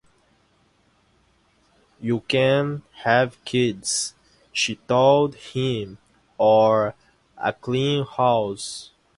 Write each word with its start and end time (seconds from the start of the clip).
"You 1.99 2.21
can 2.21 2.81
have 3.03 3.37
kids", 3.45 4.15
she 4.51 4.77
told 4.87 5.35
him, 5.35 5.99
"or 6.39 6.95
a 7.37 7.53
clean 7.53 8.03
house. 8.03 8.89